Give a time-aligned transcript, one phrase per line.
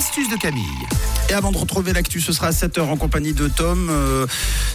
[0.00, 1.19] l'astuce de Camille.
[1.30, 3.86] Et avant de retrouver l'actu, ce sera à 7h en compagnie de Tom.
[3.88, 4.26] Euh,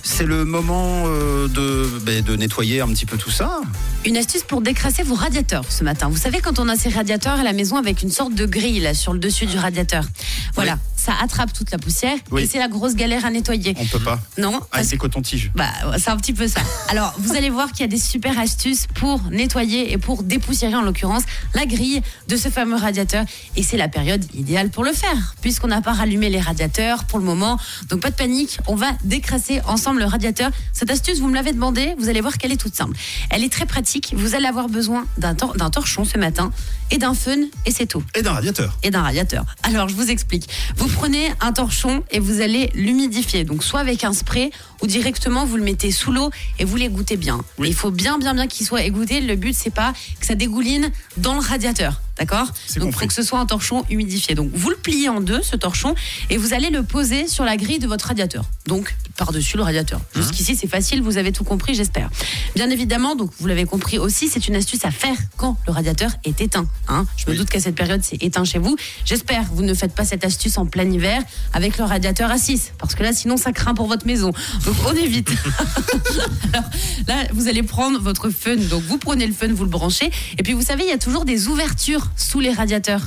[0.03, 3.59] c'est le moment euh, de, ben, de nettoyer un petit peu tout ça.
[4.05, 6.07] Une astuce pour décrasser vos radiateurs ce matin.
[6.07, 8.79] Vous savez, quand on a ces radiateurs à la maison avec une sorte de grille
[8.79, 10.05] là, sur le dessus du radiateur.
[10.53, 10.79] Voilà, Oui.
[10.95, 12.43] ça attrape toute la poussière Oui.
[12.43, 13.75] et c'est la grosse galère à nettoyer.
[13.77, 14.21] On peut pas.
[14.37, 15.51] Non, Ah, c'est coton-tige.
[15.55, 15.65] Bah,
[15.97, 16.61] c'est un petit peu ça.
[16.87, 20.75] Alors, vous allez voir qu'il y a des super astuces pour nettoyer et pour dépoussiérer,
[20.75, 23.25] en l'occurrence, la grille de ce fameux radiateur.
[23.57, 27.19] Et c'est la période idéale pour le faire, puisqu'on n'a pas rallumé les radiateurs pour
[27.19, 27.57] le moment.
[27.89, 30.51] Donc, pas de panique, on va décrasser ensemble le radiateur.
[30.73, 32.95] Cette astuce, vous me l'avez demandé, vous allez voir qu'elle est toute simple.
[33.29, 34.13] Elle est très pratique.
[34.15, 36.51] Vous allez avoir besoin d'un tor- torchon ce matin
[36.91, 38.77] et d'un fun, et c'est tout Et d'un radiateur.
[38.83, 39.45] et d'un radiateur.
[39.63, 40.47] Alors, je vous explique.
[40.77, 43.43] Vous prenez un torchon et vous allez l'humidifier.
[43.43, 47.17] Donc, soit avec un spray ou directement, vous le mettez sous l'eau et vous l'égouttez
[47.17, 47.39] bien.
[47.57, 47.69] Oui.
[47.69, 49.19] Il faut bien, bien, bien qu'il soit égoutté.
[49.21, 52.01] Le but, c'est pas que ça dégouline dans le radiateur.
[52.17, 52.47] D'accord
[52.77, 54.35] Donc, il faut que ce soit un torchon humidifié.
[54.35, 55.95] Donc, vous le pliez en deux, ce torchon,
[56.29, 58.45] et vous allez le poser sur la grille de votre radiateur.
[58.67, 59.99] Donc, par-dessus le radiateur.
[59.99, 62.09] Hein Jusqu'ici, c'est facile, vous avez tout compris, j'espère.
[62.55, 66.11] Bien évidemment, donc, vous l'avez compris aussi, c'est une astuce à faire quand le radiateur
[66.23, 66.67] est éteint.
[66.87, 67.37] Hein Je me Oui.
[67.37, 68.75] doute qu'à cette période, c'est éteint chez vous.
[69.05, 71.21] J'espère que vous ne faites pas cette astuce en plein hiver
[71.53, 74.31] avec le radiateur à 6, parce que là, sinon, ça craint pour votre maison.
[74.65, 75.29] Donc, on évite.
[76.53, 76.69] Alors,
[77.07, 78.55] là, vous allez prendre votre fun.
[78.55, 80.09] Donc, vous prenez le fun, vous le branchez.
[80.37, 83.01] Et puis, vous savez, il y a toujours des ouvertures sous les radiateurs.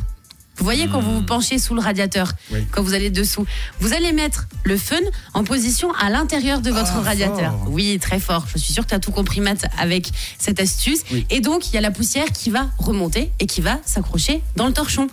[0.59, 2.67] Vous voyez quand vous vous penchez sous le radiateur, Oui.
[2.70, 3.47] quand vous allez dessous,
[3.81, 4.97] vous allez mettre le fun
[5.34, 7.53] en position à l'intérieur de votre Ah, radiateur.
[7.53, 7.67] fort.
[7.70, 8.47] Oui, très fort.
[8.53, 11.00] Je suis sûre que tu as tout compris, Matt, avec cette astuce.
[11.12, 11.27] Oui.
[11.31, 14.67] Et donc, il y a la poussière qui va remonter et qui va s'accrocher dans
[14.67, 15.06] le torchon.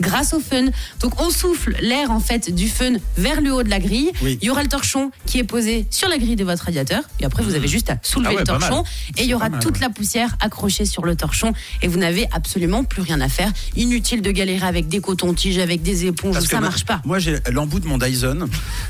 [0.00, 0.66] Grâce au fun.
[1.00, 4.10] Donc, on souffle l'air, en fait, du fun vers le haut de la grille.
[4.22, 4.38] Oui.
[4.40, 7.02] Il y aura le torchon qui est posé sur la grille de votre radiateur.
[7.20, 8.84] Et après, vous avez juste à soulever Ah ouais, le torchon.
[9.18, 9.80] Et il y aura mal, toute ouais.
[9.80, 11.52] la poussière accrochée sur le torchon.
[11.82, 13.52] Et vous n'avez absolument plus rien à faire.
[13.76, 16.34] Inutile de galérer avec des cotons-tiges, avec des éponges.
[16.34, 17.00] Parce ça ma- marche pas.
[17.04, 18.48] Moi, j'ai l'embout de mon Dyson.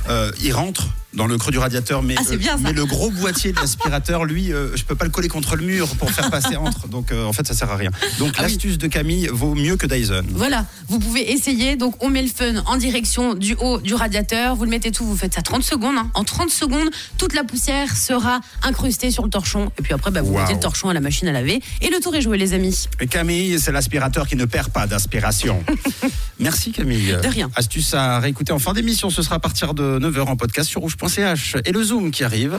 [0.09, 3.53] euh, il rentre dans le creux du radiateur, mais, Ah, bien, mais le gros boîtier
[3.53, 6.57] de l'aspirateur, lui, euh, je peux pas le coller contre le mur pour faire passer
[6.57, 6.87] entre.
[6.89, 7.91] Donc, euh, en fait, ça sert à rien.
[8.19, 8.49] Donc, Ah oui.
[8.53, 10.23] l'astuce de Camille vaut mieux que Dyson.
[10.31, 11.75] Voilà, vous pouvez essayer.
[11.77, 14.55] Donc, on met le fun en direction du haut du radiateur.
[14.55, 15.97] Vous le mettez tout, vous faites ça 30 secondes.
[15.99, 16.11] hein.
[16.15, 19.73] En 30 secondes, toute la poussière sera incrustée sur le torchon.
[19.79, 21.61] Et puis après, bah, vous mettez le torchon à la machine à laver.
[21.81, 22.87] Et le tour est joué, les amis.
[23.01, 25.63] Et Camille, c'est l'aspirateur qui ne perd pas d'aspiration.
[26.39, 27.17] Merci Camille.
[27.23, 27.51] De rien.
[27.57, 29.11] Astuce à réécouter en fin d'émission.
[29.11, 30.83] Ce sera à partir de 9h en podcast sur
[31.65, 32.59] Et le Zoom qui arrive.